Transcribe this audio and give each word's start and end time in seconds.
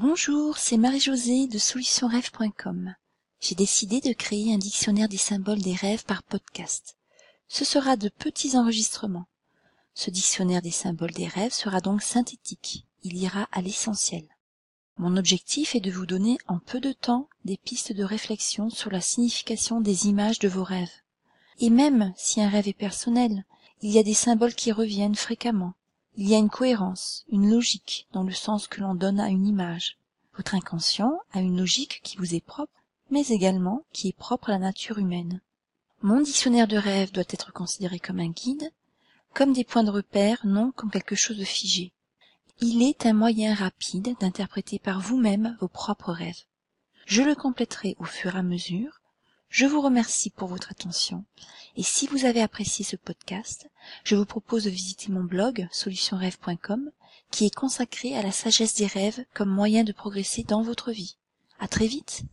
Bonjour, 0.00 0.58
c'est 0.58 0.76
Marie-Josée 0.76 1.48
de 1.48 1.58
solutionrêve.com. 1.58 2.94
J'ai 3.40 3.56
décidé 3.56 4.00
de 4.00 4.12
créer 4.12 4.54
un 4.54 4.58
dictionnaire 4.58 5.08
des 5.08 5.16
symboles 5.16 5.60
des 5.60 5.74
rêves 5.74 6.04
par 6.04 6.22
podcast. 6.22 6.96
Ce 7.48 7.64
sera 7.64 7.96
de 7.96 8.08
petits 8.08 8.56
enregistrements. 8.56 9.26
Ce 9.94 10.12
dictionnaire 10.12 10.62
des 10.62 10.70
symboles 10.70 11.14
des 11.14 11.26
rêves 11.26 11.52
sera 11.52 11.80
donc 11.80 12.00
synthétique. 12.02 12.86
Il 13.02 13.16
ira 13.16 13.48
à 13.50 13.60
l'essentiel. 13.60 14.22
Mon 14.98 15.16
objectif 15.16 15.74
est 15.74 15.80
de 15.80 15.90
vous 15.90 16.06
donner 16.06 16.38
en 16.46 16.60
peu 16.60 16.78
de 16.78 16.92
temps 16.92 17.28
des 17.44 17.56
pistes 17.56 17.92
de 17.92 18.04
réflexion 18.04 18.70
sur 18.70 18.92
la 18.92 19.00
signification 19.00 19.80
des 19.80 20.06
images 20.06 20.38
de 20.38 20.46
vos 20.46 20.62
rêves. 20.62 20.94
Et 21.58 21.70
même 21.70 22.14
si 22.16 22.40
un 22.40 22.48
rêve 22.48 22.68
est 22.68 22.72
personnel, 22.72 23.44
il 23.82 23.90
y 23.90 23.98
a 23.98 24.04
des 24.04 24.14
symboles 24.14 24.54
qui 24.54 24.70
reviennent 24.70 25.16
fréquemment. 25.16 25.74
Il 26.20 26.28
y 26.28 26.34
a 26.34 26.38
une 26.38 26.50
cohérence, 26.50 27.24
une 27.28 27.48
logique 27.48 28.08
dans 28.10 28.24
le 28.24 28.32
sens 28.32 28.66
que 28.66 28.80
l'on 28.80 28.96
donne 28.96 29.20
à 29.20 29.28
une 29.28 29.46
image. 29.46 29.98
Votre 30.36 30.56
inconscient 30.56 31.16
a 31.32 31.40
une 31.40 31.56
logique 31.56 32.00
qui 32.02 32.16
vous 32.16 32.34
est 32.34 32.44
propre, 32.44 32.82
mais 33.08 33.28
également 33.28 33.84
qui 33.92 34.08
est 34.08 34.16
propre 34.16 34.48
à 34.48 34.54
la 34.54 34.58
nature 34.58 34.98
humaine. 34.98 35.40
Mon 36.02 36.20
dictionnaire 36.20 36.66
de 36.66 36.76
rêves 36.76 37.12
doit 37.12 37.22
être 37.30 37.52
considéré 37.52 38.00
comme 38.00 38.18
un 38.18 38.30
guide, 38.30 38.72
comme 39.32 39.52
des 39.52 39.62
points 39.62 39.84
de 39.84 39.92
repère, 39.92 40.44
non 40.44 40.72
comme 40.72 40.90
quelque 40.90 41.14
chose 41.14 41.38
de 41.38 41.44
figé. 41.44 41.92
Il 42.60 42.82
est 42.82 43.06
un 43.06 43.12
moyen 43.12 43.54
rapide 43.54 44.16
d'interpréter 44.18 44.80
par 44.80 45.00
vous-même 45.00 45.56
vos 45.60 45.68
propres 45.68 46.12
rêves. 46.12 46.42
Je 47.06 47.22
le 47.22 47.36
compléterai 47.36 47.94
au 48.00 48.04
fur 48.04 48.34
et 48.34 48.40
à 48.40 48.42
mesure. 48.42 48.97
Je 49.48 49.66
vous 49.66 49.80
remercie 49.80 50.30
pour 50.30 50.48
votre 50.48 50.70
attention 50.70 51.24
et 51.76 51.82
si 51.82 52.06
vous 52.06 52.24
avez 52.24 52.42
apprécié 52.42 52.84
ce 52.84 52.96
podcast, 52.96 53.70
je 54.04 54.14
vous 54.14 54.26
propose 54.26 54.64
de 54.64 54.70
visiter 54.70 55.10
mon 55.10 55.24
blog 55.24 55.68
solutionrêve.com 55.72 56.90
qui 57.30 57.46
est 57.46 57.54
consacré 57.54 58.16
à 58.16 58.22
la 58.22 58.32
sagesse 58.32 58.74
des 58.74 58.86
rêves 58.86 59.24
comme 59.34 59.50
moyen 59.50 59.84
de 59.84 59.92
progresser 59.92 60.42
dans 60.42 60.62
votre 60.62 60.92
vie. 60.92 61.16
À 61.58 61.68
très 61.68 61.86
vite! 61.86 62.24